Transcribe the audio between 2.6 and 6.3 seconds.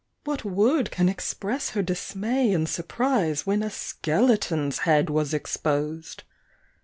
surprise, When a skeleton's head was exposed.